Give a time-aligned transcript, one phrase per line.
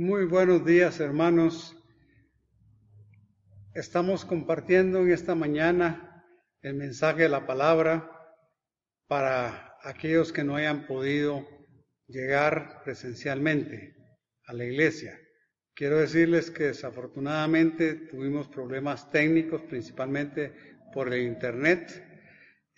[0.00, 1.76] Muy buenos días, hermanos.
[3.74, 6.24] Estamos compartiendo en esta mañana
[6.62, 8.08] el mensaje de la palabra
[9.08, 11.44] para aquellos que no hayan podido
[12.06, 13.96] llegar presencialmente
[14.46, 15.18] a la iglesia.
[15.74, 20.54] Quiero decirles que desafortunadamente tuvimos problemas técnicos, principalmente
[20.94, 22.04] por el Internet,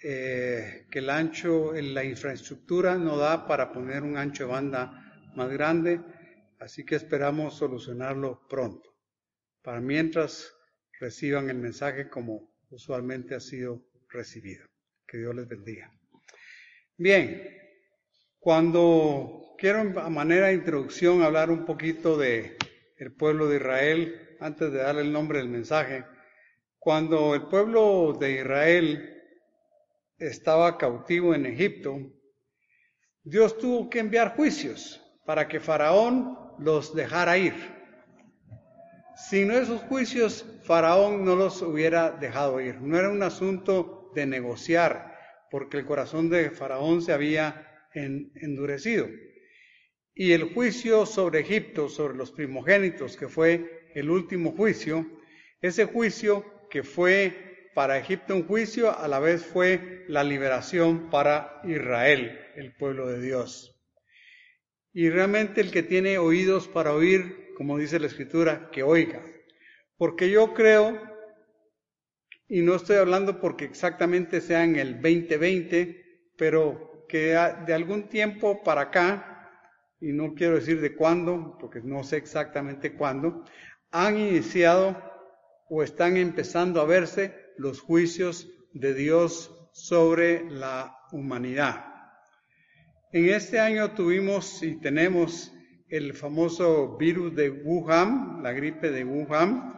[0.02, 5.50] eh, que el ancho, la infraestructura no da para poner un ancho de banda más
[5.50, 6.00] grande,
[6.60, 8.94] así que esperamos solucionarlo pronto.
[9.62, 10.54] Para mientras
[11.00, 14.66] reciban el mensaje como usualmente ha sido recibido.
[15.06, 15.90] Que Dios les bendiga.
[16.96, 17.58] Bien,
[18.38, 22.56] cuando quiero a manera de introducción hablar un poquito de
[22.98, 26.04] el pueblo de Israel, antes de darle el nombre del mensaje,
[26.78, 29.22] cuando el pueblo de Israel
[30.18, 31.98] estaba cautivo en Egipto,
[33.22, 37.54] Dios tuvo que enviar juicios para que Faraón los dejara ir.
[39.28, 42.80] Sin esos juicios, Faraón no los hubiera dejado ir.
[42.80, 45.16] No era un asunto de negociar,
[45.50, 49.08] porque el corazón de Faraón se había endurecido.
[50.14, 55.06] Y el juicio sobre Egipto, sobre los primogénitos, que fue el último juicio,
[55.60, 61.60] ese juicio que fue para Egipto un juicio, a la vez fue la liberación para
[61.64, 63.79] Israel, el pueblo de Dios.
[64.92, 69.22] Y realmente el que tiene oídos para oír, como dice la escritura, que oiga.
[69.96, 71.00] Porque yo creo,
[72.48, 77.36] y no estoy hablando porque exactamente sea en el 2020, pero que
[77.66, 79.50] de algún tiempo para acá,
[80.00, 83.44] y no quiero decir de cuándo, porque no sé exactamente cuándo,
[83.90, 84.96] han iniciado
[85.68, 91.89] o están empezando a verse los juicios de Dios sobre la humanidad.
[93.12, 95.52] En este año tuvimos y tenemos
[95.88, 99.74] el famoso virus de Wuhan, la gripe de Wuhan,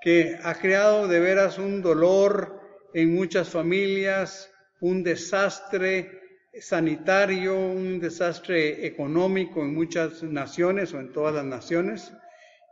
[0.00, 2.60] que ha creado de veras un dolor
[2.94, 6.20] en muchas familias, un desastre
[6.60, 12.12] sanitario, un desastre económico en muchas naciones o en todas las naciones.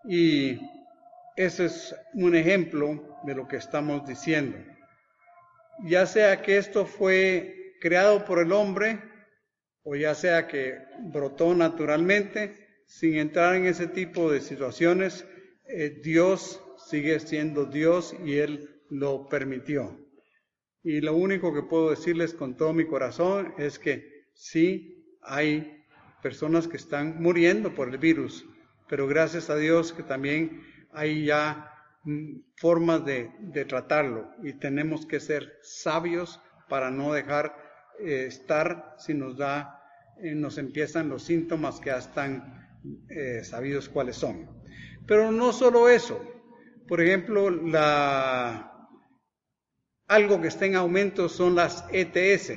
[0.09, 0.60] Y
[1.34, 4.59] ese es un ejemplo de lo que estamos diciendo.
[5.86, 9.07] Ya sea que esto fue creado por el hombre
[9.88, 10.78] o ya sea que
[11.12, 15.26] brotó naturalmente, sin entrar en ese tipo de situaciones,
[15.66, 19.98] eh, Dios sigue siendo Dios y Él lo permitió.
[20.82, 25.84] Y lo único que puedo decirles con todo mi corazón es que sí hay
[26.22, 28.47] personas que están muriendo por el virus,
[28.88, 30.62] pero gracias a Dios que también
[30.93, 31.78] hay ya
[32.09, 33.31] Mm, formas de,
[33.69, 37.54] tratarlo y tenemos que ser sabios para no dejar
[38.00, 39.78] eh, estar si nos da,
[40.22, 44.48] eh, nos empiezan los síntomas que ya están eh, sabidos cuáles son.
[45.06, 46.20] Pero no solo eso,
[46.86, 47.48] por ejemplo,
[50.06, 52.52] algo que está en aumento son las ETS.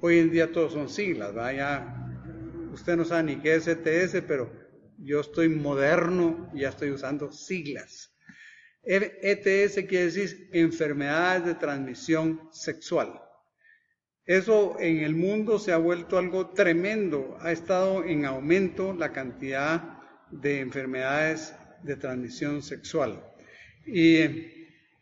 [0.00, 1.94] Hoy en día todos son siglas, vaya,
[2.72, 4.52] usted no sabe ni qué es ETS, pero
[4.98, 8.12] yo estoy moderno y ya estoy usando siglas.
[8.82, 13.20] ETS quiere decir enfermedades de transmisión sexual.
[14.26, 17.38] Eso en el mundo se ha vuelto algo tremendo.
[17.40, 20.00] Ha estado en aumento la cantidad
[20.32, 21.54] de enfermedades
[21.84, 23.22] de transmisión sexual.
[23.86, 24.18] Y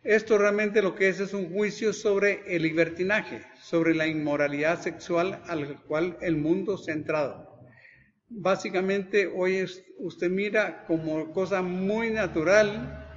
[0.03, 5.43] esto realmente lo que es es un juicio sobre el libertinaje, sobre la inmoralidad sexual
[5.47, 7.59] al cual el mundo se ha entrado.
[8.29, 9.65] Básicamente hoy
[9.99, 13.09] usted mira como cosa muy natural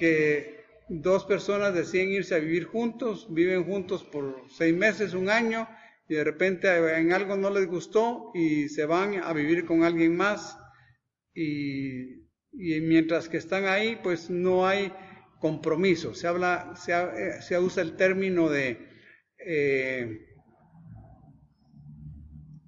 [0.00, 5.68] que dos personas deciden irse a vivir juntos, viven juntos por seis meses, un año,
[6.08, 10.16] y de repente en algo no les gustó y se van a vivir con alguien
[10.16, 10.58] más
[11.34, 14.92] y, mientras que están ahí pues no hay
[15.40, 18.88] compromiso, se habla, se, se usa el término de
[19.38, 20.26] eh,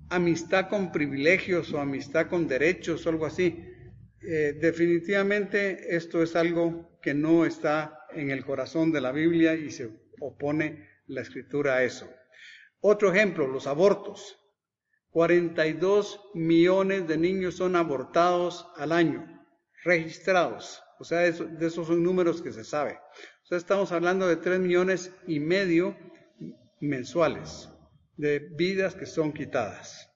[0.09, 3.63] amistad con privilegios o amistad con derechos o algo así.
[4.23, 9.71] Eh, definitivamente esto es algo que no está en el corazón de la Biblia y
[9.71, 9.91] se
[10.21, 12.09] opone la escritura a eso.
[12.81, 14.39] Otro ejemplo, los abortos.
[15.11, 19.25] 42 millones de niños son abortados al año,
[19.85, 20.83] registrados.
[20.99, 22.99] O sea, de esos son números que se sabe.
[23.45, 25.97] O sea, estamos hablando de 3 millones y medio
[26.81, 27.69] mensuales
[28.17, 30.11] de vidas que son quitadas.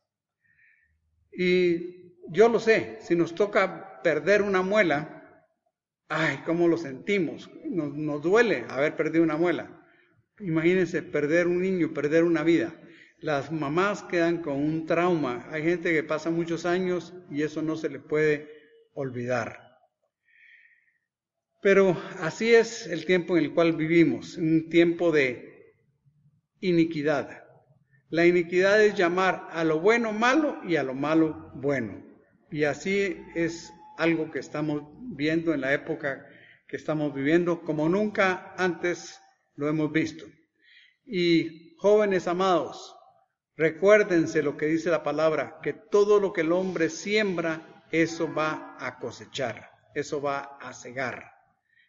[1.32, 5.17] Y yo lo sé, si nos toca perder una muela,
[6.08, 9.86] ay, cómo lo sentimos, nos, duele haber perdido una muela.
[10.40, 12.74] Imagínense perder un niño, perder una vida.
[13.18, 15.48] Las mamás quedan con un trauma.
[15.50, 18.48] Hay gente que pasa muchos años y eso no se le puede
[18.94, 19.68] olvidar.
[21.60, 25.74] Pero así es el tiempo en el cual vivimos, un tiempo de
[26.60, 27.42] iniquidad.
[28.10, 32.04] La iniquidad es llamar a lo bueno malo y a lo malo bueno.
[32.50, 34.84] Y así es algo que estamos
[35.14, 36.26] viendo en la época
[36.66, 39.20] que estamos viviendo como nunca antes
[39.56, 40.24] lo hemos visto.
[41.04, 42.94] Y jóvenes amados,
[43.56, 48.76] recuérdense lo que dice la palabra, que todo lo que el hombre siembra, eso va
[48.78, 51.32] a cosechar, eso va a cegar.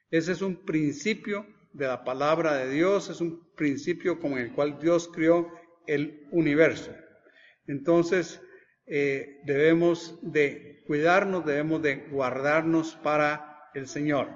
[0.10, 4.80] Ese es un principio de la palabra de Dios, es un principio con el cual
[4.80, 5.52] Dios creó
[5.86, 6.92] el universo.
[7.68, 8.42] Entonces,
[8.90, 14.30] eh, debemos de cuidarnos, debemos de guardarnos para el Señor.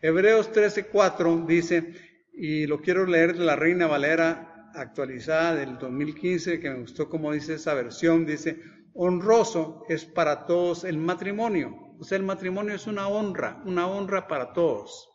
[0.00, 1.94] Hebreos 13:4 dice,
[2.32, 7.32] y lo quiero leer de la Reina Valera actualizada del 2015, que me gustó como
[7.32, 8.60] dice esa versión, dice,
[8.94, 11.96] honroso es para todos el matrimonio.
[11.98, 15.10] O sea, el matrimonio es una honra, una honra para todos.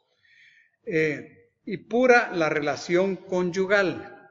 [0.85, 4.29] Eh, y pura la relación conyugal,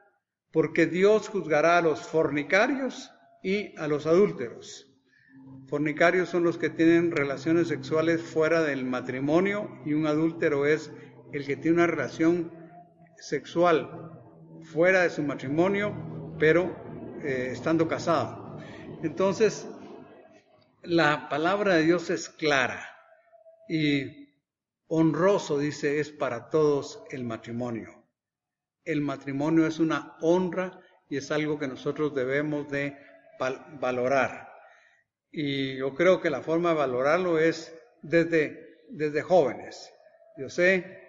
[0.51, 3.11] porque Dios juzgará a los fornicarios
[3.45, 4.91] y a los adúlteros.
[5.67, 10.91] Fornicarios son los que tienen relaciones sexuales fuera del matrimonio y un adúltero es
[11.31, 12.51] el que tiene una relación
[13.17, 14.19] sexual
[14.63, 16.75] fuera de su matrimonio, pero
[17.23, 18.57] eh, estando casado.
[19.03, 19.67] Entonces,
[20.81, 22.83] la palabra de Dios es clara
[23.69, 24.29] y
[24.87, 28.07] honroso, dice, es para todos el matrimonio.
[28.83, 32.97] El matrimonio es una honra y es algo que nosotros debemos de
[33.39, 34.49] valorar.
[35.31, 39.91] Y yo creo que la forma de valorarlo es desde, desde jóvenes.
[40.37, 41.05] Yo sé,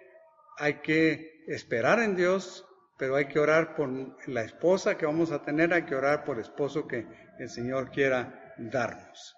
[0.57, 2.65] hay que esperar en Dios,
[2.97, 3.89] pero hay que orar por
[4.27, 7.07] la esposa que vamos a tener, hay que orar por el esposo que
[7.39, 9.35] el Señor quiera darnos.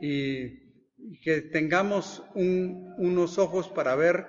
[0.00, 0.68] Y,
[1.22, 4.26] que tengamos unos ojos para ver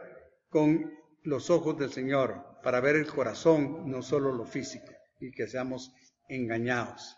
[0.48, 0.90] con
[1.22, 4.90] los ojos del Señor, para ver el corazón, no solo lo físico,
[5.20, 5.94] y que seamos
[6.30, 7.18] engañados.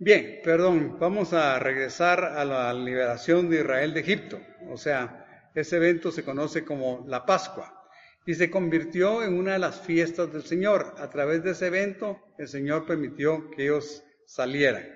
[0.00, 4.40] Bien, perdón, vamos a regresar a la liberación de Israel de Egipto.
[4.68, 7.84] O sea, ese evento se conoce como la Pascua
[8.24, 10.94] y se convirtió en una de las fiestas del Señor.
[10.98, 14.88] A través de ese evento, el Señor permitió que ellos salieran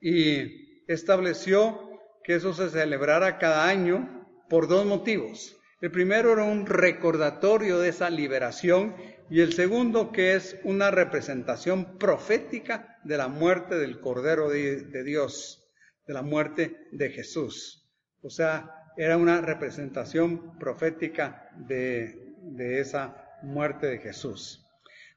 [0.00, 5.56] y estableció que eso se celebrara cada año por dos motivos.
[5.84, 8.96] El primero era un recordatorio de esa liberación
[9.28, 15.70] y el segundo que es una representación profética de la muerte del Cordero de, Dios,
[16.06, 17.86] de la muerte de Jesús.
[18.22, 24.66] O sea, era una representación profética de, de esa muerte de Jesús.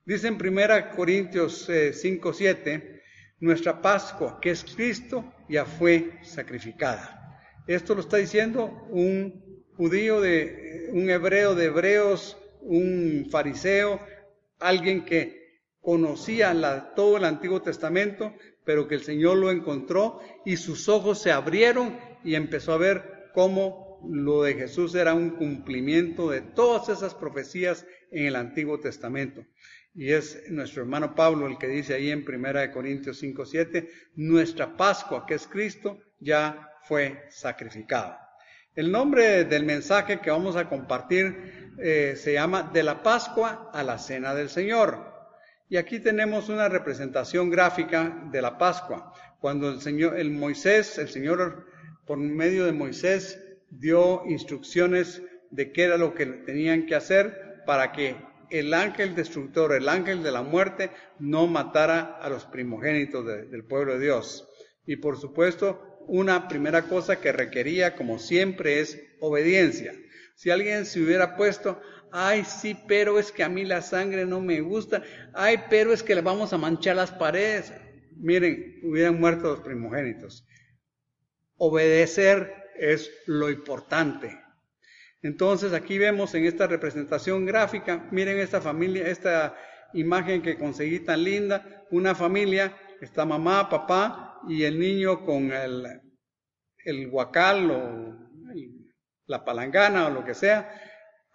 [0.05, 3.01] Dice en 1 Corintios 5, eh, 7,
[3.39, 7.39] nuestra Pascua, que es Cristo, ya fue sacrificada.
[7.67, 9.46] Esto lo está diciendo un
[9.77, 13.99] judío de, un hebreo de hebreos, un fariseo,
[14.59, 18.33] alguien que conocía todo el Antiguo Testamento,
[18.65, 23.29] pero que el Señor lo encontró y sus ojos se abrieron y empezó a ver
[23.33, 29.45] cómo lo de Jesús era un cumplimiento de todas esas profecías en el Antiguo Testamento.
[29.93, 34.75] Y es nuestro hermano Pablo el que dice ahí en 1 Corintios 5, 7, nuestra
[34.75, 38.26] Pascua, que es Cristo, ya fue sacrificada.
[38.77, 43.81] El nombre del mensaje que vamos a compartir eh, se llama De la Pascua a
[43.81, 45.15] la Cena del Señor.
[45.67, 49.11] Y aquí tenemos una representación gráfica de la Pascua.
[49.41, 51.65] Cuando el Señor, el Moisés, el Señor
[52.05, 57.91] por medio de Moisés dio instrucciones de qué era lo que tenían que hacer para
[57.91, 58.15] que
[58.51, 63.93] el ángel destructor, el ángel de la muerte, no matara a los primogénitos del pueblo
[63.93, 64.47] de Dios.
[64.85, 69.93] Y por supuesto, una primera cosa que requería, como siempre, es obediencia.
[70.35, 74.39] Si alguien se hubiera puesto, ay, sí, pero es que a mí la sangre no
[74.39, 77.73] me gusta, ay, pero es que le vamos a manchar las paredes.
[78.15, 80.47] Miren, hubieran muerto los primogénitos.
[81.57, 84.39] Obedecer es lo importante.
[85.21, 89.57] Entonces aquí vemos en esta representación gráfica, miren esta familia, esta
[89.93, 95.85] imagen que conseguí tan linda, una familia, está mamá, papá, y el niño con el,
[96.83, 98.27] el guacal o
[99.25, 100.81] la palangana o lo que sea,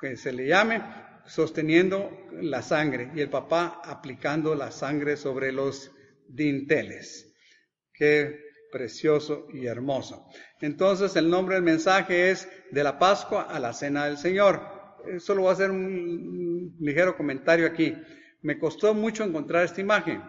[0.00, 0.83] que se le llame,
[1.26, 5.92] sosteniendo la sangre y el papá aplicando la sangre sobre los
[6.26, 7.35] dinteles.
[7.92, 8.38] Qué
[8.73, 10.26] precioso y hermoso.
[10.61, 14.62] Entonces el nombre del mensaje es de la Pascua a la Cena del Señor.
[15.19, 17.95] Solo voy a hacer un ligero comentario aquí.
[18.40, 20.23] Me costó mucho encontrar esta imagen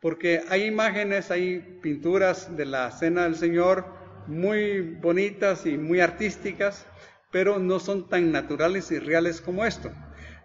[0.00, 3.84] porque hay imágenes, hay pinturas de la cena del Señor
[4.26, 6.86] muy bonitas y muy artísticas,
[7.32, 9.90] pero no son tan naturales y reales como esto.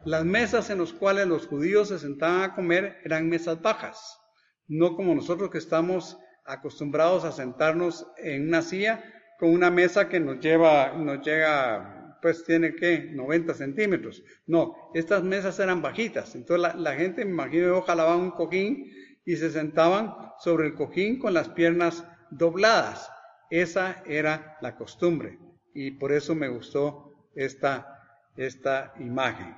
[0.05, 4.19] Las mesas en las cuales los judíos se sentaban a comer eran mesas bajas,
[4.67, 9.03] no como nosotros que estamos acostumbrados a sentarnos en una silla
[9.39, 14.23] con una mesa que nos lleva, nos llega, pues tiene que 90 centímetros.
[14.45, 16.35] No, estas mesas eran bajitas.
[16.35, 18.91] Entonces la, gente, me imagino, ojalá un cojín
[19.25, 23.09] y se sentaban sobre el cojín con las piernas dobladas.
[23.49, 25.39] Esa era la costumbre
[25.73, 28.01] y por eso me gustó esta,
[28.35, 29.55] esta imagen.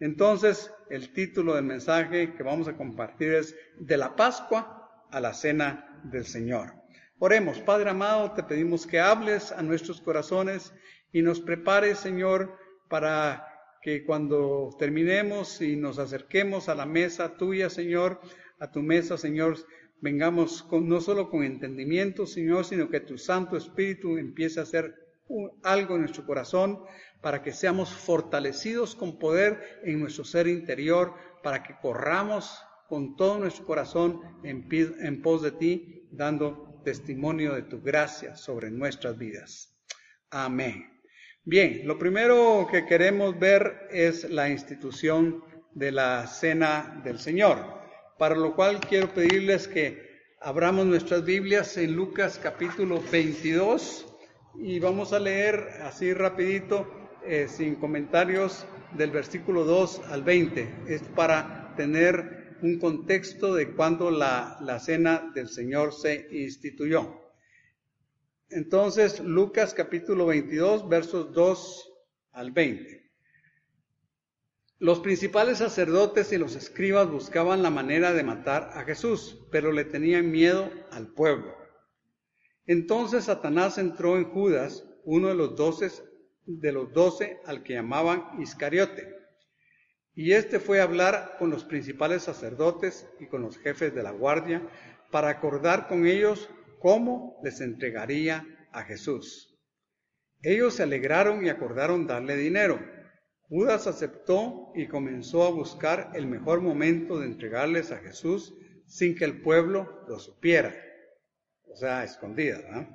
[0.00, 5.32] Entonces, el título del mensaje que vamos a compartir es De la Pascua a la
[5.32, 6.74] Cena del Señor.
[7.18, 10.74] Oremos, Padre amado, te pedimos que hables a nuestros corazones
[11.12, 13.46] y nos prepares, Señor, para
[13.80, 18.20] que cuando terminemos y nos acerquemos a la mesa tuya, Señor,
[18.62, 19.56] a tu mesa, Señor,
[20.00, 24.94] vengamos con, no solo con entendimiento, Señor, sino que tu Santo Espíritu empiece a hacer
[25.64, 26.78] algo en nuestro corazón
[27.20, 33.40] para que seamos fortalecidos con poder en nuestro ser interior, para que corramos con todo
[33.40, 39.76] nuestro corazón en, en pos de ti, dando testimonio de tu gracia sobre nuestras vidas.
[40.30, 40.88] Amén.
[41.42, 45.42] Bien, lo primero que queremos ver es la institución
[45.74, 47.81] de la cena del Señor,
[48.18, 54.06] para lo cual quiero pedirles que abramos nuestras Biblias en Lucas capítulo 22
[54.56, 56.86] y vamos a leer así rapidito
[57.24, 60.68] eh, sin comentarios del versículo 2 al 20.
[60.88, 67.20] Es para tener un contexto de cuando la, la cena del Señor se instituyó.
[68.50, 71.92] Entonces, Lucas capítulo 22, versos 2
[72.32, 73.01] al 20.
[74.82, 79.84] Los principales sacerdotes y los escribas buscaban la manera de matar a Jesús, pero le
[79.84, 81.54] tenían miedo al pueblo.
[82.66, 85.88] Entonces Satanás entró en Judas, uno de los doce,
[86.46, 89.06] de los doce al que llamaban Iscariote.
[90.16, 94.10] Y este fue a hablar con los principales sacerdotes y con los jefes de la
[94.10, 94.68] guardia
[95.12, 99.56] para acordar con ellos cómo les entregaría a Jesús.
[100.42, 102.80] Ellos se alegraron y acordaron darle dinero.
[103.52, 108.54] Judas aceptó y comenzó a buscar el mejor momento de entregarles a Jesús
[108.86, 110.74] sin que el pueblo lo supiera.
[111.70, 112.88] O sea, escondida.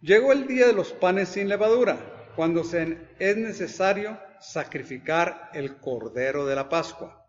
[0.00, 6.46] Llegó el día de los panes sin levadura cuando se, es necesario sacrificar el cordero
[6.46, 7.26] de la Pascua.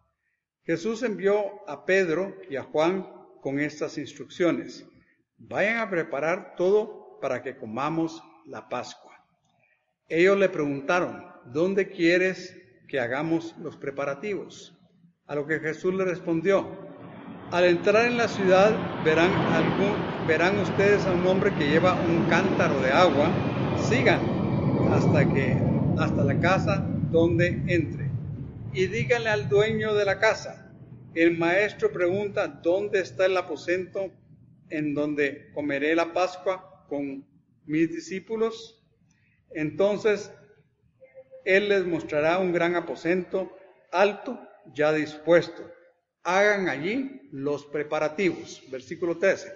[0.61, 3.09] Jesús envió a Pedro y a Juan
[3.41, 4.85] con estas instrucciones.
[5.37, 9.19] Vayan a preparar todo para que comamos la Pascua.
[10.07, 12.55] Ellos le preguntaron, ¿dónde quieres
[12.87, 14.77] que hagamos los preparativos?
[15.27, 16.67] A lo que Jesús le respondió,
[17.51, 19.31] al entrar en la ciudad verán,
[20.27, 23.29] verán ustedes a un hombre que lleva un cántaro de agua,
[23.87, 24.19] sigan
[24.91, 25.57] hasta que
[25.97, 28.09] hasta la casa donde entre.
[28.73, 30.73] Y díganle al dueño de la casa,
[31.13, 34.11] el maestro pregunta, ¿dónde está el aposento
[34.69, 37.25] en donde comeré la Pascua con
[37.65, 38.83] mis discípulos?
[39.51, 40.31] Entonces
[41.45, 43.55] él les mostrará un gran aposento
[43.91, 44.39] alto
[44.73, 45.71] ya dispuesto.
[46.23, 48.63] Hagan allí los preparativos.
[48.71, 49.53] Versículo 13.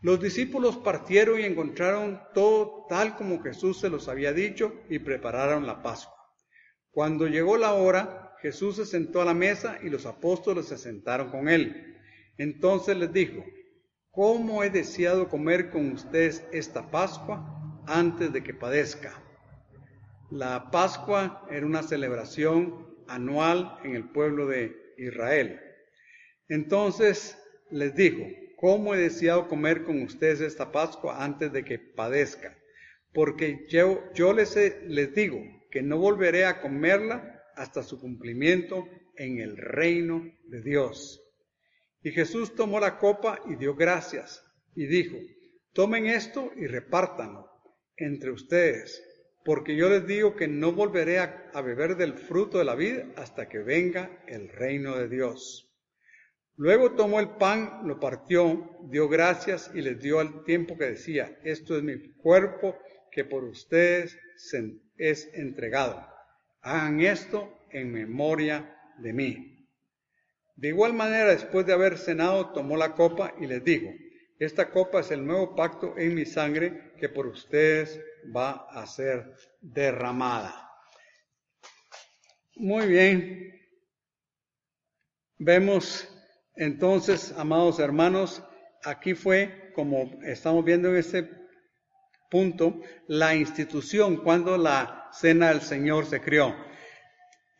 [0.00, 5.66] Los discípulos partieron y encontraron todo tal como Jesús se los había dicho y prepararon
[5.66, 6.14] la Pascua.
[6.90, 11.30] Cuando llegó la hora, Jesús se sentó a la mesa y los apóstoles se sentaron
[11.30, 11.96] con él.
[12.38, 13.44] Entonces les dijo,
[14.10, 19.27] ¿cómo he deseado comer con ustedes esta Pascua antes de que padezca?
[20.30, 25.58] La Pascua era una celebración anual en el pueblo de Israel.
[26.48, 27.38] Entonces
[27.70, 28.26] les dijo,
[28.58, 32.58] cómo he deseado comer con ustedes esta Pascua antes de que padezca,
[33.12, 34.54] porque yo, yo les,
[34.86, 41.22] les digo que no volveré a comerla hasta su cumplimiento en el reino de Dios.
[42.02, 44.42] Y Jesús tomó la copa y dio gracias
[44.74, 45.16] y dijo,
[45.72, 47.48] tomen esto y repártanlo
[47.96, 49.02] entre ustedes,
[49.48, 53.48] porque yo les digo que no volveré a, beber del fruto de la vida hasta
[53.48, 55.74] que venga el reino de Dios.
[56.56, 61.38] Luego tomó el pan, lo partió, dio gracias y les dio al tiempo que decía,
[61.44, 62.76] esto es mi cuerpo
[63.10, 64.18] que por ustedes
[64.98, 66.06] es entregado.
[66.60, 69.66] Hagan esto en memoria de mí.
[70.56, 73.88] De igual manera, después de haber cenado, tomó la copa y les dijo,
[74.38, 78.00] esta copa es el nuevo pacto en mi sangre que por ustedes
[78.34, 80.70] va a ser derramada.
[82.56, 83.52] Muy bien.
[85.38, 86.08] Vemos
[86.54, 88.42] entonces, amados hermanos,
[88.84, 91.30] aquí fue, como estamos viendo en este
[92.30, 96.54] punto la institución cuando la cena del Señor se creó.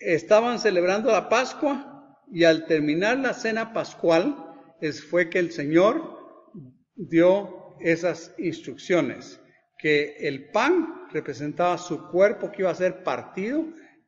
[0.00, 4.36] Estaban celebrando la Pascua y al terminar la cena pascual
[5.10, 6.17] fue que el Señor
[6.98, 9.40] dio esas instrucciones,
[9.78, 13.64] que el pan representaba su cuerpo que iba a ser partido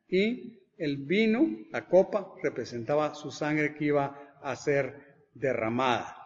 [0.07, 6.17] y el vino, la copa, representaba su sangre que iba a ser derramada.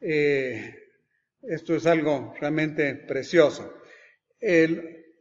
[0.00, 0.74] Eh,
[1.42, 3.74] esto es algo realmente precioso.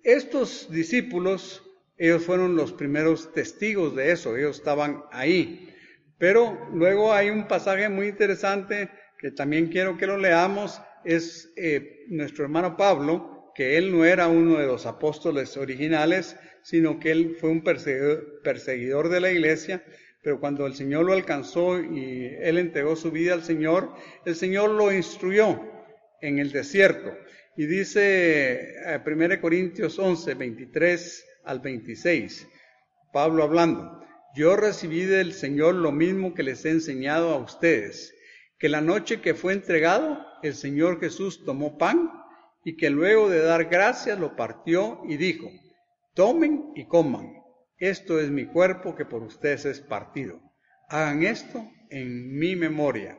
[0.04, 1.64] estos discípulos,
[1.98, 5.70] ellos fueron los primeros testigos de eso, ellos estaban ahí.
[6.18, 8.90] Pero luego hay un pasaje muy interesante
[9.22, 14.28] que también quiero que lo leamos, es eh, nuestro hermano Pablo, que él no era
[14.28, 19.84] uno de los apóstoles originales, sino que él fue un perseguidor de la iglesia,
[20.24, 23.94] pero cuando el Señor lo alcanzó y él entregó su vida al Señor,
[24.26, 25.62] el Señor lo instruyó
[26.22, 27.16] en el desierto.
[27.56, 28.76] Y dice
[29.06, 32.48] 1 eh, Corintios 11, 23 al 26,
[33.14, 34.02] Pablo hablando,
[34.36, 38.16] yo recibí del Señor lo mismo que les he enseñado a ustedes,
[38.62, 42.12] que la noche que fue entregado, el Señor Jesús tomó pan
[42.64, 45.50] y que luego de dar gracias lo partió y dijo,
[46.14, 47.42] tomen y coman,
[47.80, 50.40] esto es mi cuerpo que por ustedes es partido.
[50.90, 53.18] Hagan esto en mi memoria.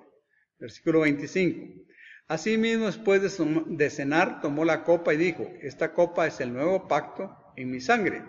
[0.61, 1.83] Versículo 25.
[2.29, 7.37] Asimismo, después de cenar, tomó la copa y dijo, esta copa es el nuevo pacto
[7.57, 8.23] en mi sangre.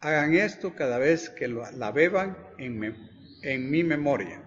[0.00, 4.42] Hagan esto cada vez que la beban en, mi memoria.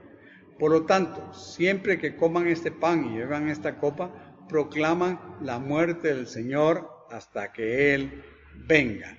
[0.59, 6.09] Por lo tanto, siempre que coman este pan y beban esta copa, proclaman la muerte
[6.13, 8.23] del Señor hasta que Él
[8.67, 9.17] venga.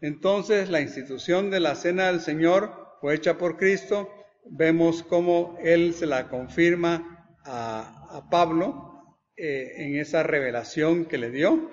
[0.00, 4.08] Entonces, la institución de la cena del Señor fue hecha por Cristo.
[4.44, 11.70] Vemos cómo Él se la confirma a, Pablo eh, en esa revelación que le dio.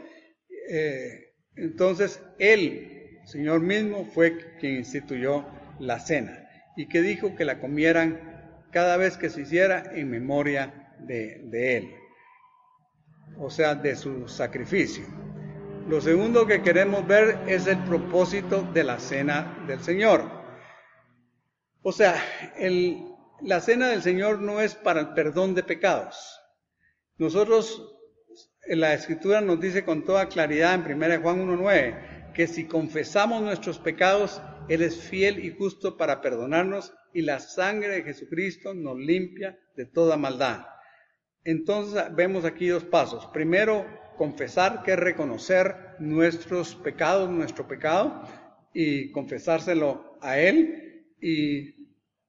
[0.69, 5.45] Eh, entonces, Él, Señor mismo, fue quien instituyó
[5.79, 8.32] la cena y que dijo que la comieran
[8.73, 11.95] cada vez que se hiciera en memoria de Él,
[13.37, 15.05] o sea, de su sacrificio.
[15.87, 20.23] Lo segundo que queremos ver es el propósito de la cena del Señor.
[21.81, 22.15] O sea,
[23.41, 26.39] la cena del Señor no es para el perdón de pecados.
[27.17, 27.97] Nosotros,
[28.65, 33.41] en la Escritura nos dice con toda claridad en 1 Juan 1.9 que si confesamos
[33.41, 38.97] nuestros pecados, Él es fiel y justo para perdonarnos y la sangre de Jesucristo nos
[38.97, 40.65] limpia de toda maldad.
[41.43, 43.25] Entonces vemos aquí dos pasos.
[43.33, 43.85] Primero,
[44.17, 48.23] confesar, que es reconocer nuestros pecados, nuestro pecado,
[48.73, 51.75] y confesárselo a Él y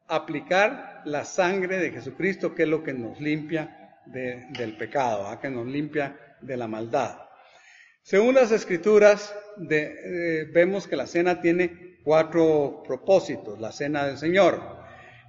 [0.07, 5.40] aplicar la sangre de Jesucristo, que es lo que nos limpia del pecado, ¿ah?
[5.40, 7.18] que nos limpia de la maldad.
[8.03, 9.35] Según las escrituras,
[9.71, 14.61] eh, vemos que la cena tiene cuatro propósitos, la cena del Señor.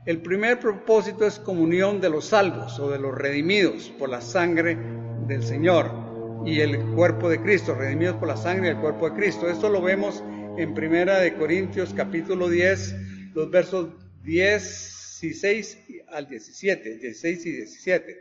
[0.05, 4.77] El primer propósito es comunión de los salvos o de los redimidos por la sangre
[5.27, 5.91] del Señor
[6.45, 9.49] y el cuerpo de Cristo, redimidos por la sangre del cuerpo de Cristo.
[9.49, 10.23] Esto lo vemos
[10.57, 12.95] en Primera de Corintios capítulo 10,
[13.33, 13.89] los versos
[14.23, 15.77] 16
[16.09, 18.17] al 17, 16 y 17.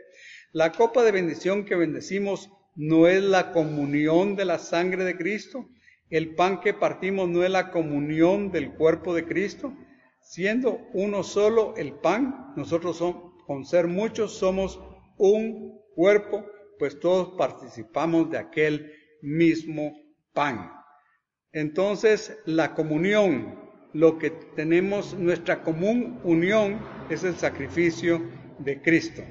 [0.53, 5.69] La copa de bendición que bendecimos no es la comunión de la sangre de Cristo.
[6.09, 9.73] El pan que partimos no es la comunión del cuerpo de Cristo.
[10.21, 13.03] Siendo uno solo el pan, nosotros
[13.45, 14.79] con ser muchos somos
[15.17, 16.45] un cuerpo
[16.77, 18.91] pues todos participamos de aquel
[19.21, 19.93] mismo
[20.33, 20.71] pan.
[21.51, 23.59] Entonces, la comunión,
[23.93, 28.21] lo que tenemos, nuestra común unión es el sacrificio
[28.59, 29.23] de Cristo.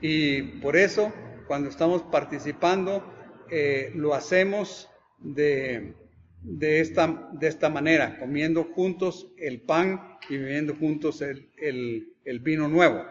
[0.00, 1.12] Y por eso,
[1.46, 3.04] cuando estamos participando,
[3.50, 4.88] eh, lo hacemos
[5.22, 5.94] de,
[6.42, 11.50] de, esta, de esta manera, comiendo juntos el pan y bebiendo juntos el,
[12.24, 13.04] el vino nuevo.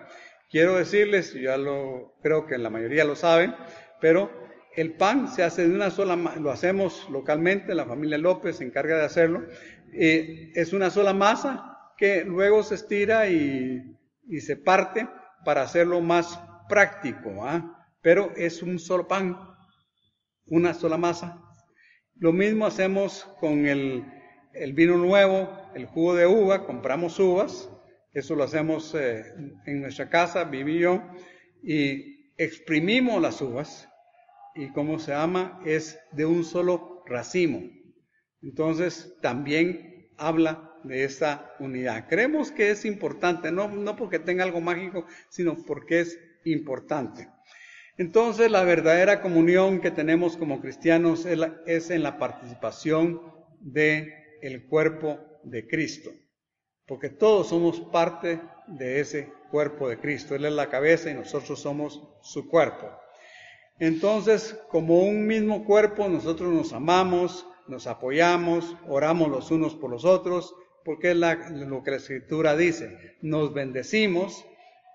[0.49, 3.55] Quiero decirles, ya lo creo que la mayoría lo saben,
[4.01, 4.29] pero
[4.75, 8.97] el pan se hace de una sola, lo hacemos localmente, la familia López se encarga
[8.97, 9.45] de hacerlo,
[9.93, 13.97] eh, es una sola masa que luego se estira y,
[14.39, 15.09] se parte
[15.43, 17.85] para hacerlo más práctico, ¿ah?
[18.01, 19.37] pero es un solo pan,
[20.45, 21.41] una sola masa.
[22.21, 24.05] Lo mismo hacemos con el,
[24.73, 27.67] vino nuevo, el jugo de uva, compramos uvas,
[28.13, 29.23] eso lo hacemos eh,
[29.65, 31.01] en nuestra casa, viví yo,
[31.63, 33.89] y exprimimos las uvas
[34.53, 37.63] y como se llama es de un solo racimo.
[38.43, 42.07] Entonces también habla de esa unidad.
[42.07, 47.29] Creemos que es importante, no, no porque tenga algo mágico, sino porque es importante.
[48.01, 53.21] Entonces la verdadera comunión que tenemos como cristianos es, en la participación
[53.59, 54.11] del
[54.41, 56.09] el cuerpo de Cristo,
[56.87, 60.33] porque todos somos parte de ese cuerpo de Cristo.
[60.33, 62.89] Él es la cabeza y nosotros somos su cuerpo.
[63.77, 70.05] Entonces, como un mismo cuerpo, nosotros nos amamos, nos apoyamos, oramos los unos por los
[70.05, 72.97] otros, porque es lo que la Escritura dice.
[73.21, 74.43] Nos bendecimos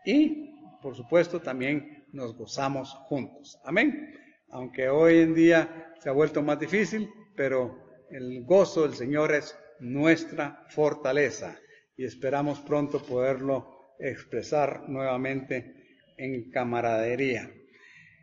[0.05, 3.61] y, por supuesto, también nos gozamos juntos.
[3.65, 4.19] Amén.
[4.51, 9.57] Aunque hoy en día se ha vuelto más difícil, pero el gozo del Señor es
[9.81, 11.59] nuestra fortaleza
[11.97, 15.75] y esperamos pronto poderlo expresar nuevamente
[16.17, 17.51] en camaradería.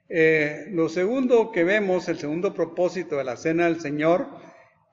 [0.10, 4.28] Eh, lo segundo que vemos, el segundo propósito de la Cena del Señor,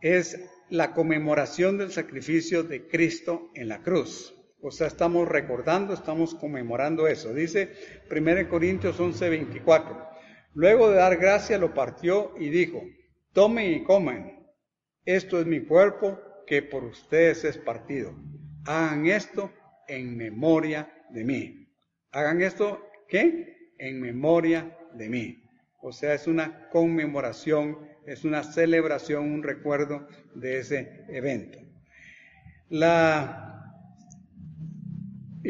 [0.01, 4.35] es la conmemoración del sacrificio de Cristo en la cruz.
[4.63, 7.33] O sea, estamos recordando, estamos conmemorando eso.
[7.33, 7.73] Dice
[8.11, 10.07] 1 Corintios 11, 24.
[10.55, 12.83] Luego de dar gracia lo partió y dijo,
[13.33, 14.41] tomen y comen,
[15.05, 18.15] esto es mi cuerpo que por ustedes es partido.
[18.67, 19.51] Hagan esto
[19.89, 21.69] en memoria de mí.
[22.11, 23.73] Hagan esto, ¿qué?
[23.79, 25.43] En memoria de mí.
[25.81, 31.59] O sea, es una conmemoración, es una celebración, un recuerdo de ese evento.
[32.69, 33.50] La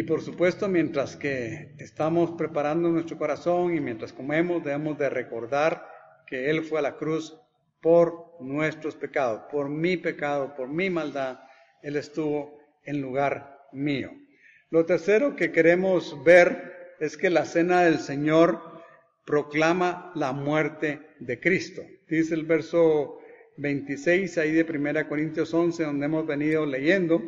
[0.01, 5.87] y por supuesto, mientras que estamos preparando nuestro corazón y mientras comemos, debemos de recordar
[6.27, 7.39] que Él fue a la cruz
[7.83, 11.41] por nuestros pecados, por mi pecado, por mi maldad.
[11.83, 14.11] Él estuvo en lugar mío.
[14.71, 18.59] Lo tercero que queremos ver es que la cena del Señor
[19.27, 21.83] proclama la muerte de Cristo.
[22.09, 23.19] Dice el verso
[23.59, 27.23] 26 ahí de 1 Corintios 11, donde hemos venido leyendo.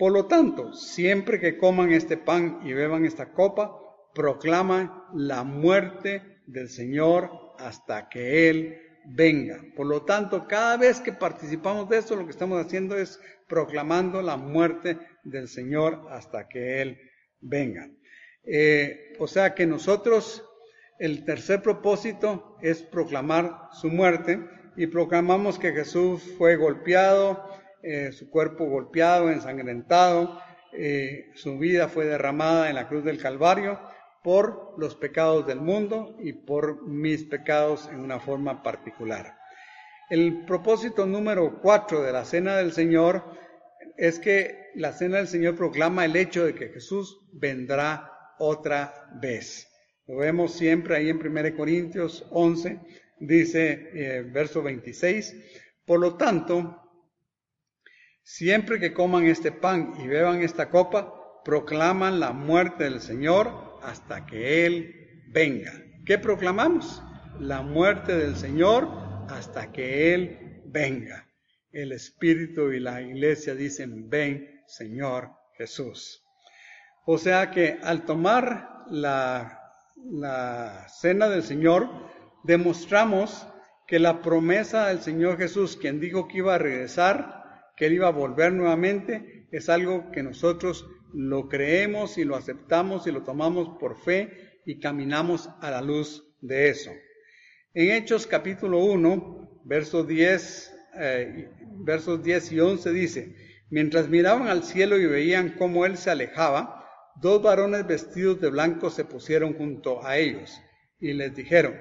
[0.00, 3.78] Por lo tanto, siempre que coman este pan y beban esta copa,
[4.14, 9.62] proclaman la muerte del Señor hasta que Él venga.
[9.76, 14.22] Por lo tanto, cada vez que participamos de esto, lo que estamos haciendo es proclamando
[14.22, 16.98] la muerte del Señor hasta que Él
[17.42, 17.86] venga.
[18.42, 20.42] Eh, o sea que nosotros
[20.98, 24.40] el tercer propósito es proclamar su muerte
[24.78, 30.40] y proclamamos que Jesús fue golpeado, eh, su cuerpo golpeado, ensangrentado,
[30.72, 33.80] eh, su vida fue derramada en la cruz del Calvario
[34.22, 39.36] por los pecados del mundo y por mis pecados en una forma particular.
[40.10, 43.24] El propósito número cuatro de la Cena del Señor
[43.96, 49.68] es que la Cena del Señor proclama el hecho de que Jesús vendrá otra vez.
[50.06, 52.80] Lo vemos siempre ahí en 1 Corintios 11,
[53.20, 55.36] dice eh, verso 26.
[55.86, 56.89] Por lo tanto,
[58.22, 64.26] siempre que coman este pan y beban esta copa, proclaman la muerte del Señor hasta
[64.26, 65.72] que Él venga.
[66.04, 67.02] ¿Qué proclamamos?
[67.38, 68.88] La muerte del Señor
[69.28, 71.26] hasta que Él venga.
[71.72, 76.22] El Espíritu y la Iglesia dicen, ven Señor Jesús.
[77.06, 79.60] O sea que al tomar la
[80.06, 81.88] la cena del Señor,
[82.44, 83.46] demostramos
[83.86, 87.39] que la promesa del Señor Jesús, quien dijo que iba a regresar,
[87.80, 93.06] que él iba a volver nuevamente, es algo que nosotros lo creemos y lo aceptamos
[93.06, 96.90] y lo tomamos por fe y caminamos a la luz de eso.
[97.72, 103.34] En Hechos capítulo 1, versos 10, eh, versos 10 y 11 dice,
[103.70, 108.90] mientras miraban al cielo y veían cómo él se alejaba, dos varones vestidos de blanco
[108.90, 110.60] se pusieron junto a ellos
[111.00, 111.76] y les dijeron,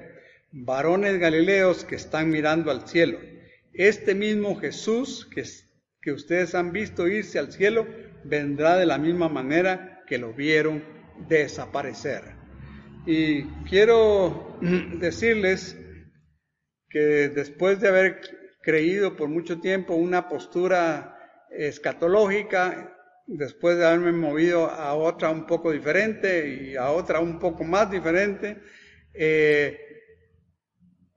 [0.53, 3.19] varones galileos que están mirando al cielo,
[3.73, 5.43] este mismo Jesús que,
[6.01, 7.87] que ustedes han visto irse al cielo,
[8.23, 10.83] vendrá de la misma manera que lo vieron
[11.27, 12.21] desaparecer.
[13.05, 14.57] Y quiero
[14.99, 15.77] decirles
[16.89, 18.21] que después de haber
[18.61, 21.15] creído por mucho tiempo una postura
[21.51, 22.95] escatológica,
[23.27, 27.91] después de haberme movido a otra un poco diferente y a otra un poco más
[27.91, 28.61] diferente,
[29.13, 29.88] eh,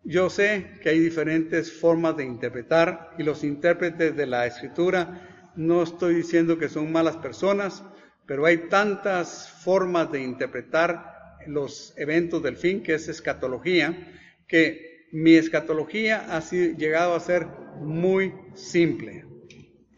[0.05, 5.83] yo sé que hay diferentes formas de interpretar y los intérpretes de la escritura, no
[5.83, 7.85] estoy diciendo que son malas personas,
[8.27, 13.97] pero hay tantas formas de interpretar los eventos del fin, que es escatología,
[14.49, 17.47] que mi escatología ha llegado a ser
[17.81, 19.25] muy simple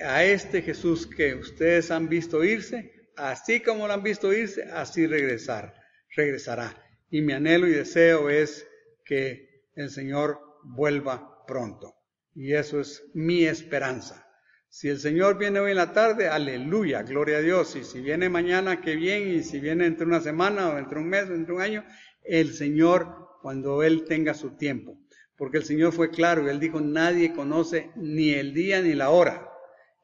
[0.01, 5.07] a este Jesús que ustedes han visto irse, así como lo han visto irse, así
[5.07, 5.75] regresar,
[6.17, 6.77] regresará.
[7.11, 8.67] Y mi anhelo y deseo es
[9.05, 9.44] que
[9.75, 11.95] el Señor vuelva pronto.
[12.35, 14.27] Y eso es mi esperanza.
[14.69, 17.77] Si el Señor viene hoy en la tarde, aleluya, gloria a Dios.
[17.77, 19.29] Y si viene mañana, qué bien.
[19.29, 21.85] Y si viene entre una semana o entre un mes o entre un año,
[22.25, 24.99] el Señor cuando Él tenga su tiempo.
[25.37, 29.11] Porque el Señor fue claro y Él dijo, nadie conoce ni el día ni la
[29.11, 29.49] hora.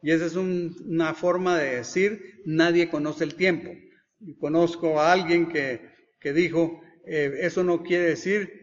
[0.03, 3.71] Y esa es una forma de decir, nadie conoce el tiempo.
[4.21, 8.60] Y conozco a alguien que, que dijo, eh, eso no quiere decir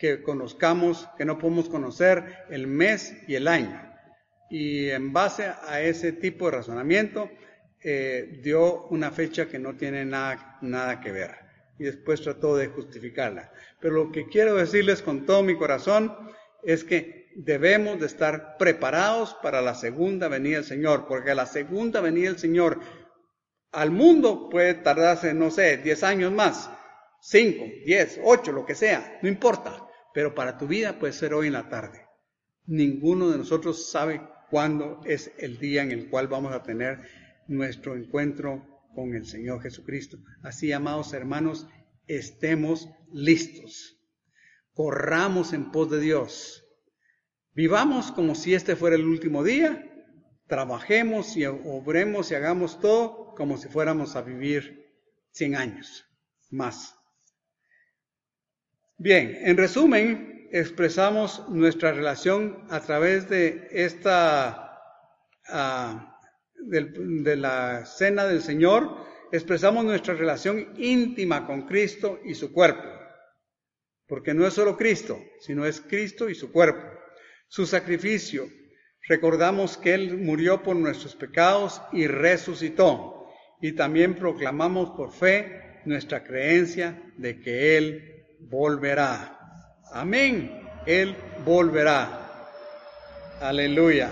[0.00, 3.86] que conozcamos, que no podemos conocer el mes y el año.
[4.48, 7.30] Y en base a ese tipo de razonamiento,
[7.82, 11.32] eh, dio una fecha que no tiene nada, nada que ver.
[11.78, 13.52] Y después trató de justificarla.
[13.78, 16.16] Pero lo que quiero decirles con todo mi corazón
[16.62, 22.00] es que debemos de estar preparados para la segunda venida del Señor, porque la segunda
[22.00, 22.80] venida del Señor
[23.70, 26.70] al mundo puede tardarse, no sé, 10 años más,
[27.20, 29.86] 5, 10, 8, lo que sea, no importa.
[30.12, 32.06] Pero para tu vida puede ser hoy en la tarde.
[32.66, 37.00] Ninguno de nosotros sabe cuándo es el día en el cual vamos a tener
[37.46, 40.18] nuestro encuentro con el Señor Jesucristo.
[40.42, 41.66] Así, amados hermanos,
[42.06, 43.96] estemos listos.
[44.74, 46.64] Corramos en pos de Dios.
[47.52, 49.86] Vivamos como si este fuera el último día.
[50.46, 54.86] Trabajemos y obremos y hagamos todo como si fuéramos a vivir
[55.32, 56.04] 100 años
[56.50, 56.99] más.
[59.02, 64.78] Bien, en resumen, expresamos nuestra relación a través de esta,
[65.48, 66.20] ah,
[66.56, 68.94] de, la cena del Señor,
[69.32, 72.86] expresamos nuestra relación íntima con Cristo y su cuerpo.
[74.06, 76.86] Porque no es solo Cristo, sino es Cristo y su cuerpo.
[77.48, 78.50] Su sacrificio.
[79.08, 83.30] Recordamos que Él murió por nuestros pecados y resucitó.
[83.62, 89.38] Y también proclamamos por fe nuestra creencia de que Él volverá.
[89.92, 90.68] Amén.
[90.86, 92.20] Él volverá.
[93.40, 94.10] Aleluya.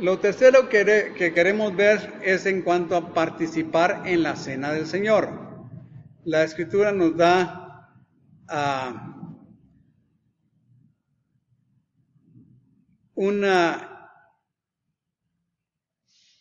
[0.00, 5.28] Lo tercero que, queremos ver es en cuanto a participar en la cena del Señor.
[6.24, 7.90] La escritura nos da
[8.48, 9.16] ah,
[13.14, 14.12] una,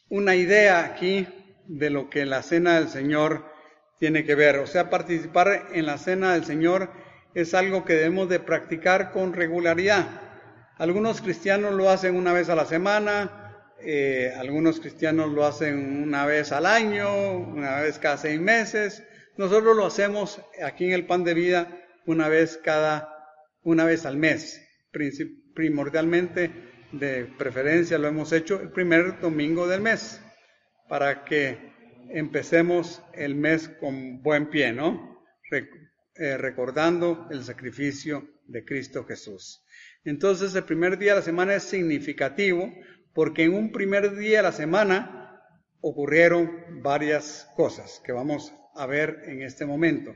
[0.09, 1.27] una idea aquí
[1.65, 3.56] de lo que la cena del Señor
[3.99, 4.57] tiene que ver.
[4.59, 6.89] O sea, participar en la cena del Señor
[7.33, 10.07] es algo que debemos de practicar con regularidad.
[10.77, 16.25] Algunos cristianos lo hacen una vez a la semana, eh, algunos cristianos lo hacen una
[16.25, 19.03] vez al año, una vez cada seis meses.
[19.37, 21.67] Nosotros lo hacemos aquí en el Pan de Vida
[22.05, 23.13] una vez cada,
[23.63, 24.63] una vez al mes.
[25.53, 26.51] Primordialmente,
[26.91, 30.21] de preferencia, lo hemos hecho el primer domingo del mes,
[30.87, 31.66] para que
[32.11, 35.23] empecemos el mes con buen pie, ¿no?
[35.51, 39.63] Eh, recordando el sacrificio de Cristo Jesús.
[40.03, 42.73] Entonces el primer día de la semana es significativo
[43.13, 45.41] porque en un primer día de la semana
[45.81, 50.15] ocurrieron varias cosas que vamos a ver en este momento.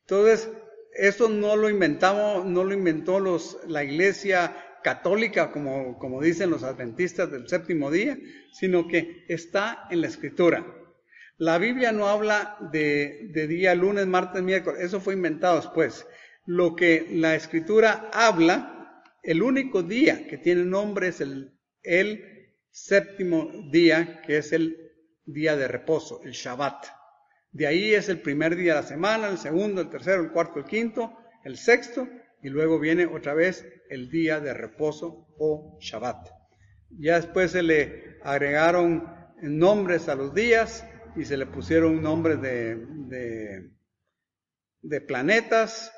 [0.00, 0.50] Entonces,
[0.94, 3.20] esto no lo inventamos, no lo inventó
[3.68, 8.18] la iglesia católica, como, como dicen los adventistas del séptimo día,
[8.52, 10.64] sino que está en la escritura.
[11.40, 16.06] La Biblia no habla de, día lunes, martes, miércoles, eso fue inventado después.
[16.44, 23.50] Lo que la escritura habla, el único día que tiene nombre es el, el séptimo
[23.72, 24.92] día, que es el
[25.24, 26.88] día de reposo, el Shabbat.
[27.52, 30.58] De ahí es el primer día de la semana, el segundo, el tercero, el cuarto,
[30.58, 32.06] el quinto, el sexto,
[32.42, 36.28] y luego viene otra vez el día de reposo o Shabbat.
[36.98, 39.08] Ya después se le agregaron
[39.40, 40.84] nombres a los días,
[41.16, 43.70] y se le pusieron nombres de,
[44.82, 45.92] de, planetas,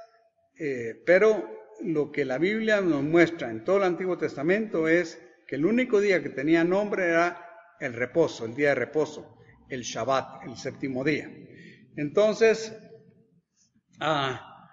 [0.59, 1.49] eh, pero
[1.83, 6.01] lo que la Biblia nos muestra en todo el Antiguo Testamento es que el único
[6.01, 11.03] día que tenía nombre era el reposo, el día de reposo, el Shabbat, el séptimo
[11.05, 11.31] día.
[11.97, 12.77] Entonces,
[14.01, 14.69] ah,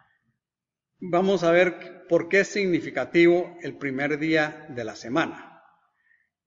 [0.99, 5.63] vamos a ver por qué es significativo el primer día de la semana.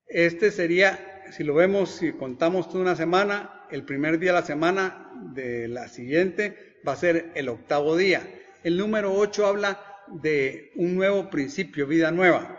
[0.07, 4.47] Este sería, si lo vemos, si contamos toda una semana, el primer día de la
[4.47, 8.23] semana de la siguiente va a ser el octavo día.
[8.62, 12.59] El número 8 habla de un nuevo principio, vida nueva.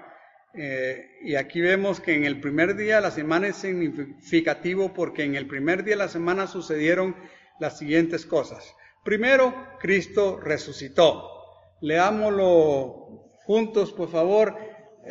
[0.56, 5.24] Eh, y aquí vemos que en el primer día de la semana es significativo porque
[5.24, 7.16] en el primer día de la semana sucedieron
[7.60, 8.76] las siguientes cosas.
[9.04, 11.30] Primero, Cristo resucitó.
[11.82, 14.56] Leámoslo juntos, por favor.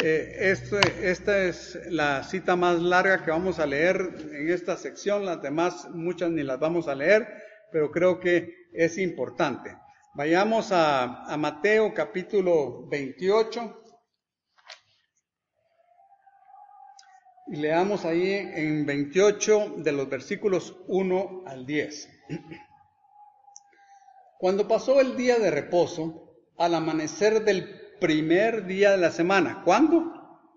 [0.00, 0.54] Eh,
[1.02, 3.96] esta es la cita más larga que vamos a leer
[4.32, 7.28] en esta sección, las demás muchas ni las vamos a leer,
[7.70, 9.76] pero creo que es importante.
[10.14, 13.82] Vayamos a, a Mateo capítulo 28
[17.48, 22.08] y leamos ahí en 28 de los versículos 1 al 10.
[24.38, 29.62] Cuando pasó el día de reposo, al amanecer del primer día de la semana.
[29.64, 30.12] ¿Cuándo?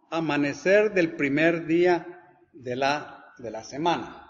[0.09, 2.07] Amanecer del primer día
[2.53, 4.27] de la, de la semana.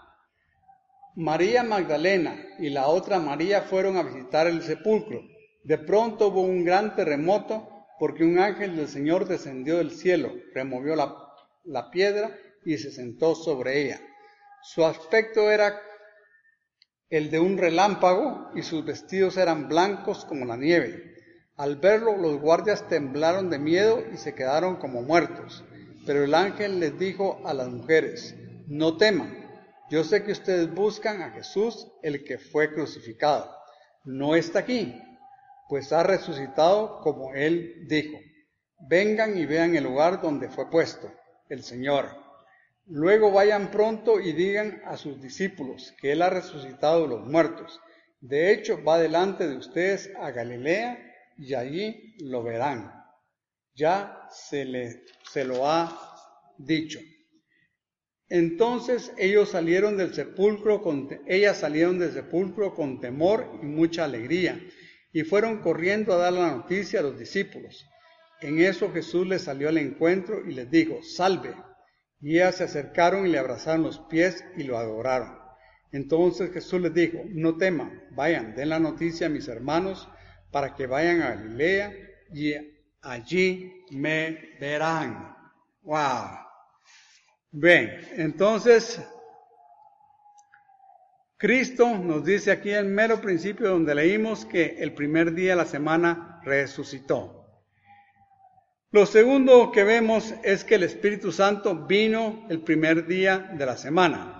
[1.14, 5.22] María Magdalena y la otra María fueron a visitar el sepulcro.
[5.64, 10.94] De pronto hubo un gran terremoto porque un ángel del Señor descendió del cielo, removió
[10.94, 11.16] la,
[11.64, 13.98] la piedra y se sentó sobre ella.
[14.62, 15.80] Su aspecto era
[17.08, 21.15] el de un relámpago y sus vestidos eran blancos como la nieve.
[21.56, 25.64] Al verlo, los guardias temblaron de miedo y se quedaron como muertos.
[26.04, 28.34] Pero el ángel les dijo a las mujeres,
[28.66, 29.46] no teman,
[29.90, 33.50] yo sé que ustedes buscan a Jesús, el que fue crucificado.
[34.04, 35.00] No está aquí,
[35.68, 38.18] pues ha resucitado como él dijo.
[38.88, 41.10] Vengan y vean el lugar donde fue puesto
[41.48, 42.06] el Señor.
[42.86, 47.80] Luego vayan pronto y digan a sus discípulos que Él ha resucitado los muertos.
[48.20, 51.05] De hecho, va delante de ustedes a Galilea
[51.38, 52.92] y allí lo verán.
[53.74, 56.16] Ya se, le, se lo ha
[56.58, 56.98] dicho.
[58.28, 64.60] Entonces ellos salieron del sepulcro con, ellas salieron del sepulcro con temor y mucha alegría
[65.12, 67.86] y fueron corriendo a dar la noticia a los discípulos.
[68.40, 71.54] En eso Jesús les salió al encuentro y les dijo, salve.
[72.20, 75.38] Y ellas se acercaron y le abrazaron los pies y lo adoraron.
[75.92, 80.08] Entonces Jesús les dijo, no teman, vayan, den la noticia a mis hermanos
[80.50, 81.92] para que vayan a Galilea
[82.32, 82.54] y
[83.02, 85.36] allí me verán.
[85.82, 86.38] Wow.
[87.52, 89.00] Bien, entonces
[91.38, 95.66] Cristo nos dice aquí en mero principio donde leímos que el primer día de la
[95.66, 97.36] semana resucitó.
[98.90, 103.76] Lo segundo que vemos es que el Espíritu Santo vino el primer día de la
[103.76, 104.35] semana.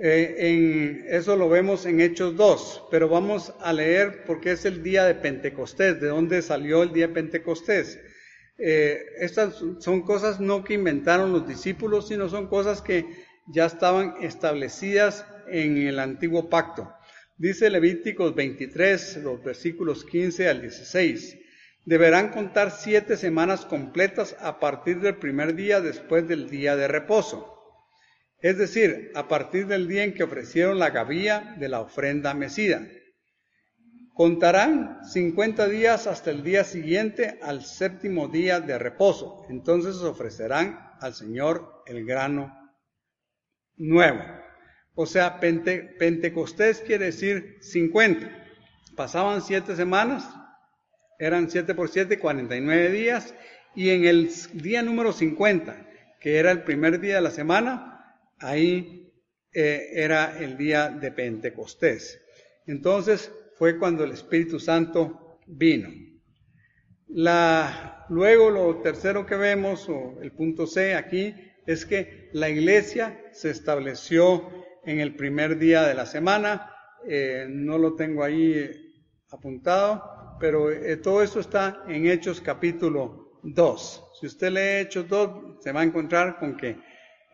[0.00, 4.84] Eh, en, eso lo vemos en Hechos 2, pero vamos a leer porque es el
[4.84, 7.98] día de Pentecostés, de dónde salió el día de Pentecostés.
[8.58, 13.06] Eh, estas son cosas no que inventaron los discípulos, sino son cosas que
[13.48, 16.92] ya estaban establecidas en el antiguo pacto.
[17.36, 21.38] Dice Levíticos 23, los versículos 15 al 16.
[21.84, 27.57] Deberán contar siete semanas completas a partir del primer día después del día de reposo
[28.40, 32.86] es decir, a partir del día en que ofrecieron la gavía de la ofrenda mecida.
[34.14, 39.46] Contarán 50 días hasta el día siguiente al séptimo día de reposo.
[39.48, 42.52] Entonces ofrecerán al Señor el grano
[43.76, 44.20] nuevo.
[44.94, 48.28] O sea, Pentecostés quiere decir 50.
[48.96, 50.28] Pasaban siete semanas,
[51.20, 53.34] eran 7 por 7, 49 días,
[53.76, 55.86] y en el día número 50,
[56.20, 57.97] que era el primer día de la semana,
[58.40, 59.12] ahí
[59.52, 62.20] eh, era el día de Pentecostés.
[62.66, 65.88] Entonces fue cuando el Espíritu Santo vino.
[67.08, 71.34] La, luego lo tercero que vemos, o el punto C aquí,
[71.66, 74.48] es que la iglesia se estableció
[74.84, 76.70] en el primer día de la semana.
[77.06, 78.70] Eh, no lo tengo ahí
[79.30, 84.04] apuntado, pero eh, todo eso está en Hechos capítulo 2.
[84.20, 86.76] Si usted lee Hechos 2, se va a encontrar con que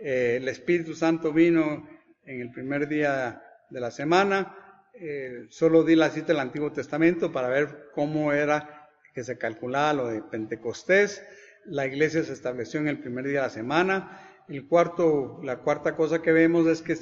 [0.06, 1.88] eh, el Espíritu Santo vino
[2.26, 4.54] en el primer día de la semana.
[4.92, 9.94] Eh, solo di la cita del Antiguo Testamento para ver cómo era que se calculaba
[9.94, 11.24] lo de Pentecostés.
[11.64, 14.20] La iglesia se estableció en el primer día de la semana.
[14.46, 16.98] El cuarto, la cuarta cosa que vemos es que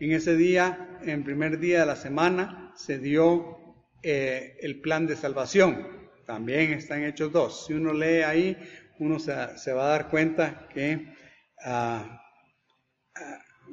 [0.00, 5.14] en ese día, en primer día de la semana, se dio eh, el plan de
[5.14, 5.86] salvación.
[6.26, 7.66] También está en Hechos 2.
[7.68, 8.58] Si uno lee ahí,
[8.98, 11.14] uno se va a dar cuenta que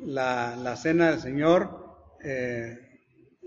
[0.05, 1.69] la, cena del Señor,
[2.23, 2.77] eh,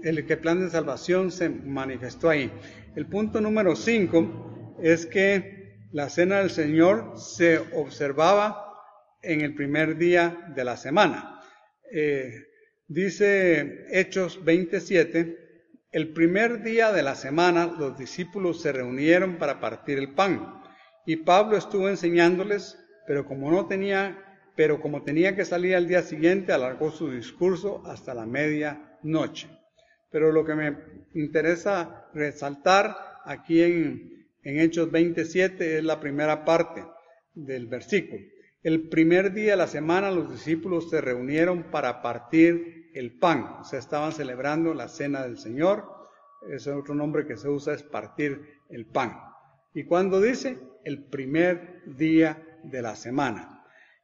[0.02, 2.52] el que plan de salvación se manifestó ahí.
[2.94, 8.62] El punto número 5 es que la cena del Señor se observaba
[9.22, 11.40] en el primer día de la semana.
[11.92, 12.44] Eh,
[12.86, 15.38] dice Hechos 27,
[15.92, 20.62] el primer día de la semana los discípulos se reunieron para partir el pan
[21.06, 24.25] y Pablo estuvo enseñándoles, pero como no tenía
[24.56, 29.48] pero como tenía que salir al día siguiente, alargó su discurso hasta la medianoche.
[30.10, 30.76] Pero lo que me
[31.14, 36.84] interesa resaltar aquí en, en Hechos 27 es la primera parte
[37.34, 38.22] del versículo.
[38.62, 43.64] El primer día de la semana los discípulos se reunieron para partir el pan, o
[43.64, 45.84] sea, estaban celebrando la cena del Señor.
[46.50, 48.40] Ese otro nombre que se usa es partir
[48.70, 49.20] el pan.
[49.74, 50.58] ¿Y cuando dice?
[50.84, 53.55] El primer día de la semana.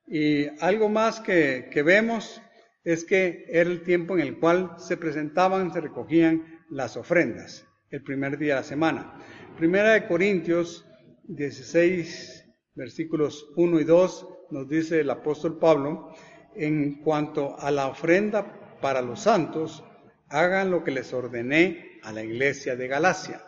[0.07, 2.43] Y algo más que, vemos
[2.85, 7.67] es que era el tiempo en el cual se presentaban, se recogían las ofrendas.
[7.91, 9.19] el primer día de la semana.
[9.59, 10.87] Primera de Corintios
[11.25, 16.15] 16, versículos 1 y 2, nos dice el apóstol Pablo,
[16.55, 19.85] en cuanto a la ofrenda para los santos,
[20.29, 23.43] hagan lo que les ordené a la iglesia de Galacia.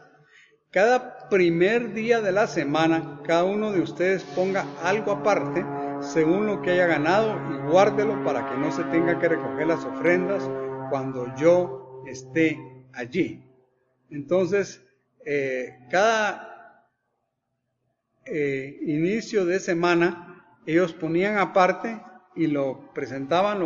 [0.71, 5.65] Cada primer día de la semana, cada uno de ustedes ponga algo aparte
[6.01, 9.85] según lo que haya ganado y guárdelo para que no se tenga que recoger las
[9.85, 10.49] ofrendas
[10.91, 12.59] cuando yo esté
[12.93, 13.45] allí.
[14.11, 14.83] Entonces,
[15.25, 16.89] eh, cada
[18.27, 22.01] eh, inicio de semana, ellos ponían aparte
[22.37, 23.61] y lo presentaban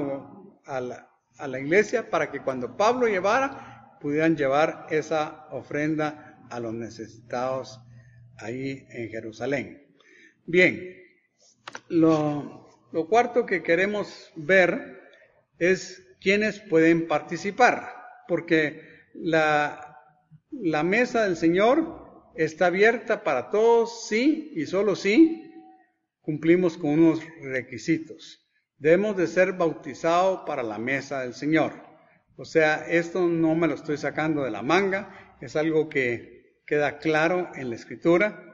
[0.67, 6.61] a, la, a la iglesia para que cuando Pablo llevara, pudieran llevar esa ofrenda a
[6.61, 7.81] los necesitados
[8.39, 9.87] ahí en Jerusalén.
[10.47, 10.98] Bien,
[11.89, 12.69] lo,
[13.09, 15.01] cuarto que queremos ver
[15.59, 17.95] es quiénes pueden participar,
[18.27, 18.83] porque
[19.15, 19.99] la,
[20.51, 25.45] la mesa del Señor está abierta para todos, sí y solo sí
[26.21, 28.47] cumplimos con unos requisitos.
[28.77, 31.73] Debemos de ser bautizados para la mesa del Señor.
[32.37, 36.99] O sea, esto no me lo estoy sacando de la manga, es algo que queda
[36.99, 38.48] claro en la Escritura.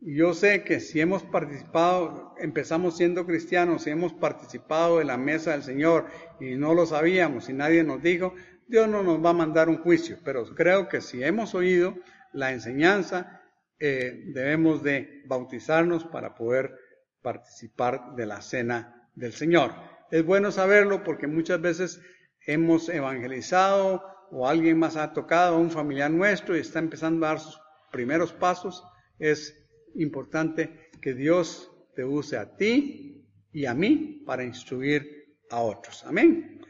[0.00, 5.52] Yo sé que si hemos participado, empezamos siendo cristianos, y hemos participado en la mesa
[5.52, 6.06] del Señor
[6.38, 8.34] y no lo sabíamos y nadie nos dijo,
[8.68, 11.94] Dios no nos va a mandar un juicio, pero creo que si hemos oído
[12.32, 13.40] la enseñanza,
[13.78, 16.74] eh, debemos de bautizarnos para poder
[17.22, 19.72] participar de la cena del Señor.
[20.10, 22.00] Es bueno saberlo porque muchas veces
[22.46, 27.30] hemos evangelizado o alguien más ha tocado a un familiar nuestro y está empezando a
[27.30, 28.84] dar sus primeros pasos.
[29.18, 29.65] Es
[29.96, 36.04] importante que Dios te use a ti y a mí para instruir a otros.
[36.04, 36.60] Amén.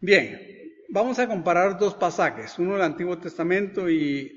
[0.00, 0.40] Bien,
[0.88, 4.36] vamos a comparar dos pasajes, uno del Antiguo Testamento y,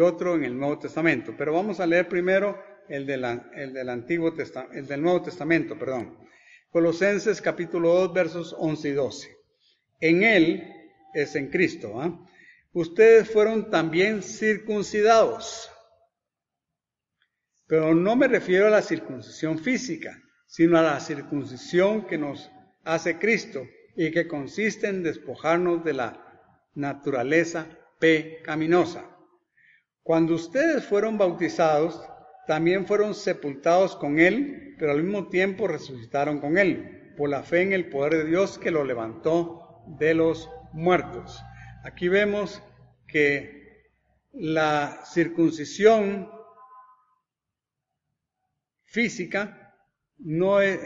[0.00, 2.58] otro en el Nuevo Testamento, pero vamos a leer primero
[2.88, 4.32] el, el del Antiguo
[4.72, 6.16] el del Nuevo Testamento, perdón.
[6.70, 9.36] Colosenses capítulo 2 versos 11 y 12.
[10.00, 10.62] En él
[11.12, 12.00] es en Cristo.
[12.00, 12.16] ¿ah?
[12.72, 15.70] Ustedes fueron también circuncidados
[17.70, 22.50] pero no me refiero a la circuncisión física, sino a la circuncisión que nos
[22.82, 23.62] hace Cristo
[23.94, 26.42] y que consiste en despojarnos de la
[26.74, 27.68] naturaleza
[28.00, 29.04] pecaminosa.
[30.02, 32.02] Cuando ustedes fueron bautizados,
[32.48, 37.62] también fueron sepultados con Él, pero al mismo tiempo resucitaron con Él, por la fe
[37.62, 41.40] en el poder de Dios que lo levantó de los muertos.
[41.84, 42.64] Aquí vemos
[43.06, 43.92] que
[44.32, 46.39] la circuncisión
[48.90, 49.74] física
[50.18, 50.78] no es,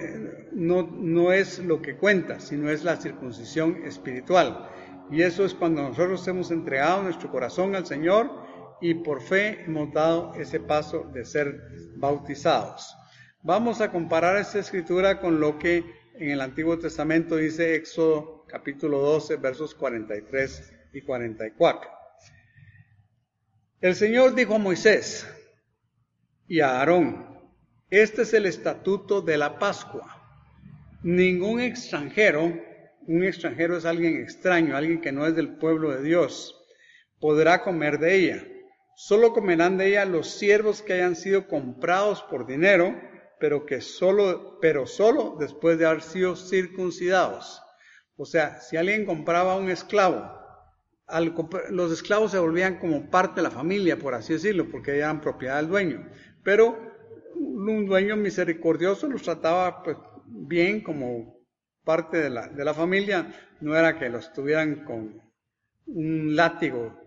[0.52, 4.70] no, no es lo que cuenta, sino es la circuncisión espiritual.
[5.11, 8.30] Y eso es cuando nosotros hemos entregado nuestro corazón al Señor
[8.80, 11.61] y por fe hemos dado ese paso de ser
[11.96, 12.94] bautizados.
[13.42, 15.84] Vamos a comparar esta escritura con lo que
[16.14, 21.90] en el Antiguo Testamento dice Éxodo capítulo 12 versos 43 y 44.
[23.80, 25.26] El Señor dijo a Moisés
[26.46, 27.34] y a Aarón,
[27.91, 30.20] este es el estatuto de la Pascua.
[31.03, 32.53] Ningún extranjero,
[33.07, 36.59] un extranjero es alguien extraño, alguien que no es del pueblo de Dios,
[37.20, 38.45] podrá comer de ella.
[38.97, 42.99] Solo comerán de ella los siervos que hayan sido comprados por dinero,
[43.39, 47.61] pero que solo, pero solo después de haber sido circuncidados.
[48.16, 50.30] O sea, si alguien compraba un esclavo,
[51.70, 55.57] los esclavos se volvían como parte de la familia, por así decirlo, porque eran propiedad
[55.57, 56.09] del dueño.
[56.43, 56.93] Pero
[57.35, 61.39] un dueño misericordioso los trataba pues bien como
[61.85, 65.20] parte de la, de la familia, no era que los tuvieran con
[65.87, 66.99] un látigo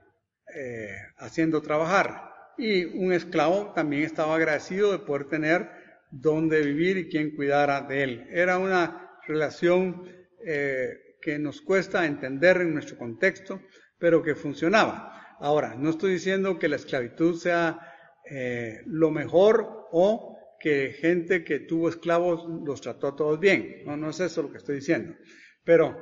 [0.56, 2.34] eh, haciendo trabajar.
[2.58, 5.70] Y un esclavo también estaba agradecido de poder tener
[6.10, 8.28] donde vivir y quien cuidara de él.
[8.32, 10.08] Era una relación
[10.46, 13.62] eh, que nos cuesta entender en nuestro contexto,
[14.00, 15.36] pero que funcionaba.
[15.40, 17.97] Ahora, no estoy diciendo que la esclavitud sea
[18.30, 23.84] eh, lo mejor o que gente que tuvo esclavos los trató a todos bien.
[23.86, 25.16] No, no es eso lo que estoy diciendo.
[25.64, 25.98] Pero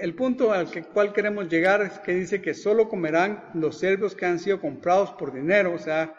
[0.00, 4.14] el punto al que, cual queremos llegar es que dice que solo comerán los cerdos
[4.14, 5.74] que han sido comprados por dinero.
[5.74, 6.14] O sea,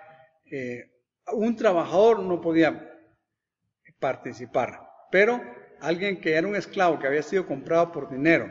[0.51, 0.91] eh,
[1.33, 2.89] un trabajador no podía
[3.99, 4.79] participar.
[5.11, 5.41] Pero
[5.79, 8.49] alguien que era un esclavo que había sido comprado por dinero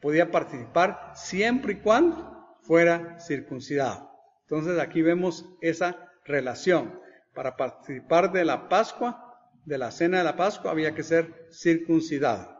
[0.00, 4.10] podía participar siempre y cuando fuera circuncidado.
[4.42, 7.00] Entonces aquí vemos esa relación.
[7.34, 12.54] Para participar de la Pascua, de la cena de la Pascua, había que ser circuncidado.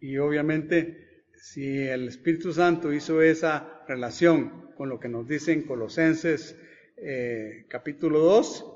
[0.00, 6.56] Y obviamente, si el Espíritu Santo hizo esa relación con lo que nos dicen Colosenses
[6.96, 8.72] eh, capítulo 2,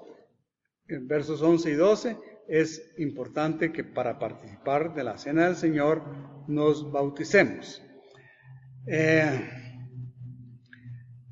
[0.88, 2.16] en versos 11 y 12,
[2.48, 6.02] es importante que para participar de la cena del Señor
[6.48, 7.82] nos bauticemos.
[8.86, 9.48] Eh,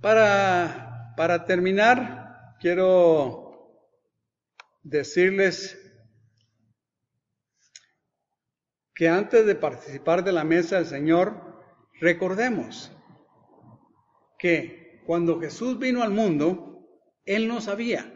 [0.00, 2.27] para, para terminar,
[2.60, 3.82] quiero
[4.82, 5.78] decirles
[8.94, 11.62] que antes de participar de la mesa del Señor,
[12.00, 12.90] recordemos
[14.38, 16.88] que cuando Jesús vino al mundo,
[17.24, 18.14] Él no sabía.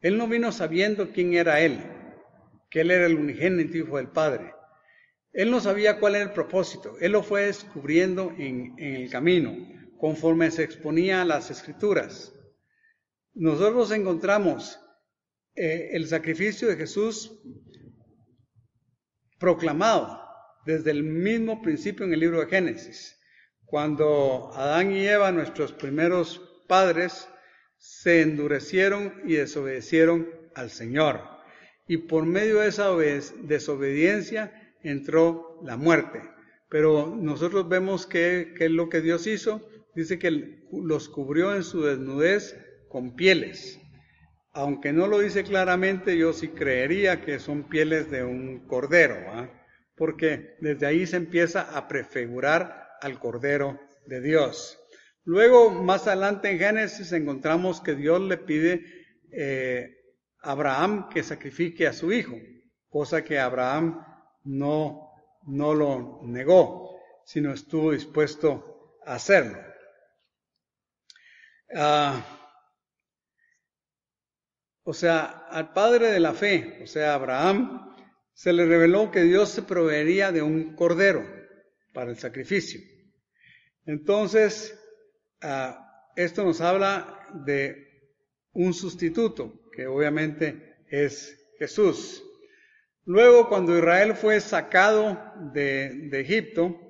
[0.00, 1.80] Él no vino sabiendo quién era Él,
[2.70, 4.52] que Él era el unigénito Hijo del Padre.
[5.32, 6.96] Él no sabía cuál era el propósito.
[7.00, 9.56] Él lo fue descubriendo en, el camino,
[9.98, 12.35] conforme se exponía a las escrituras.
[13.36, 14.80] Nosotros encontramos
[15.54, 17.38] eh, el sacrificio de Jesús
[19.38, 20.18] proclamado
[20.64, 23.20] desde el mismo principio en el libro de Génesis.
[23.66, 27.28] Cuando Adán y Eva, nuestros primeros padres,
[27.76, 31.20] se endurecieron y desobedecieron al Señor.
[31.86, 32.90] Y por medio de esa
[33.42, 36.22] desobediencia entró la muerte.
[36.70, 39.68] Pero nosotros vemos que, es lo que Dios hizo.
[39.94, 42.56] Dice que los cubrió en su desnudez
[42.88, 43.80] con pieles.
[44.52, 49.16] Aunque no lo dice claramente, yo sí creería que son pieles de un cordero,
[49.94, 54.78] porque desde ahí se empieza a prefigurar al cordero de Dios.
[55.24, 58.84] Luego, más adelante en Génesis, encontramos que Dios le pide
[59.32, 59.90] eh,
[60.40, 62.36] a Abraham que sacrifique a su hijo,
[62.88, 64.00] cosa que Abraham
[64.44, 65.10] no,
[65.46, 69.58] no lo negó, sino estuvo dispuesto a hacerlo.
[71.74, 72.35] Ah,
[74.86, 77.94] o sea, al padre de la fe, o sea, Abraham,
[78.32, 81.22] se le reveló que Dios se proveería de un cordero
[81.92, 82.80] para el sacrificio.
[83.84, 84.74] Entonces,
[85.42, 87.76] Ah, esto nos habla de
[88.52, 92.22] un sustituto, que obviamente es Jesús.
[93.04, 95.20] Luego, cuando Israel fue sacado
[95.52, 96.85] de, Egipto,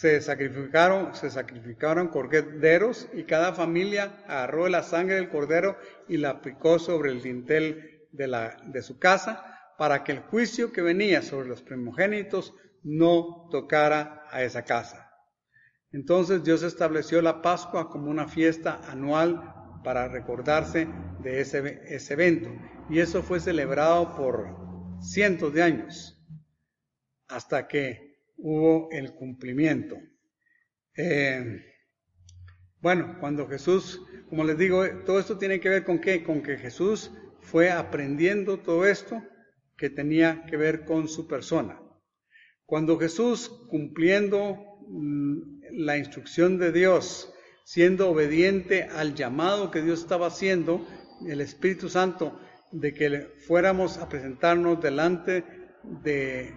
[0.00, 5.78] se sacrificaron, se sacrificaron corderos y cada familia agarró la sangre del cordero
[6.08, 9.44] y la aplicó sobre el dintel de, la, de su casa
[9.78, 15.12] para que el juicio que venía sobre los primogénitos no tocara a esa casa.
[15.92, 20.88] Entonces Dios estableció la Pascua como una fiesta anual para recordarse
[21.20, 22.50] de ese, ese evento.
[22.90, 24.56] Y eso fue celebrado por
[25.00, 26.20] cientos de años
[27.28, 28.03] hasta que
[28.36, 29.96] hubo el cumplimiento.
[30.96, 31.64] Eh,
[32.80, 36.22] bueno, cuando Jesús, como les digo, todo esto tiene que ver con qué?
[36.22, 37.10] Con que Jesús
[37.40, 39.22] fue aprendiendo todo esto
[39.76, 41.80] que tenía que ver con su persona.
[42.66, 44.56] Cuando Jesús, cumpliendo
[44.88, 47.32] mm, la instrucción de Dios,
[47.64, 50.86] siendo obediente al llamado que Dios estaba haciendo,
[51.26, 52.38] el Espíritu Santo,
[52.70, 55.44] de que fuéramos a presentarnos delante
[56.02, 56.54] de,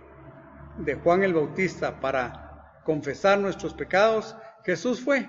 [0.77, 5.27] de Juan el Bautista para confesar nuestros pecados, Jesús fue.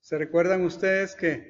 [0.00, 1.46] ¿Se recuerdan ustedes que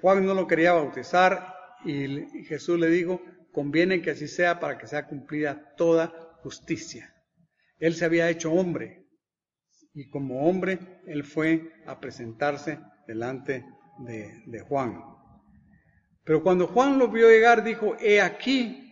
[0.00, 1.54] Juan no lo quería bautizar
[1.84, 3.20] y Jesús le dijo,
[3.52, 6.08] conviene que así sea para que sea cumplida toda
[6.42, 7.14] justicia?
[7.78, 9.06] Él se había hecho hombre,
[9.94, 13.64] y como hombre él fue a presentarse delante
[13.98, 15.02] de, Juan.
[16.24, 18.86] Pero cuando Juan lo vio llegar, dijo, he aquí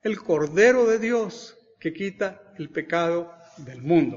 [0.00, 4.16] el Cordero de Dios que quita el pecado del mundo.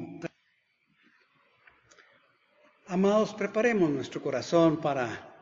[2.86, 5.36] Amados, preparemos nuestro corazón para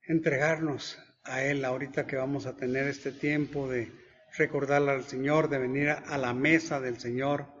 [0.00, 3.92] entregarnos a Él ahorita que vamos a tener este tiempo de
[4.38, 7.52] recordarle al Señor, de venir a la mesa del Señor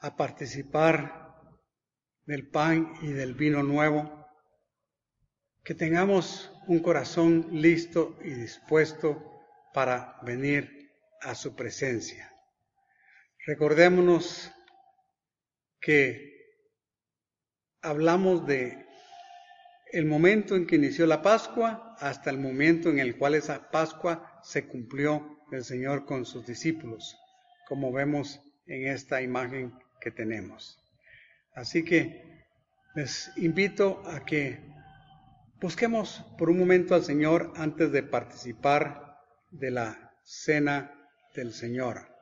[0.00, 1.32] a participar
[2.26, 4.28] del pan y del vino nuevo,
[5.64, 9.37] que tengamos un corazón listo y dispuesto
[9.72, 10.90] para venir
[11.20, 12.32] a su presencia.
[13.46, 14.50] Recordémonos
[15.80, 16.28] que
[17.82, 18.86] hablamos de
[19.92, 24.40] el momento en que inició la Pascua hasta el momento en el cual esa Pascua
[24.42, 27.16] se cumplió el Señor con sus discípulos,
[27.66, 30.78] como vemos en esta imagen que tenemos.
[31.54, 32.44] Así que
[32.94, 34.60] les invito a que
[35.60, 39.07] busquemos por un momento al Señor antes de participar
[39.50, 42.17] de la cena del Señor.